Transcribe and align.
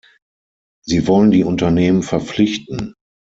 Sie 0.83 1.05
wollen 1.05 1.29
die 1.29 1.43
Unternehmen 1.43 2.01
verpflichten. 2.01 2.95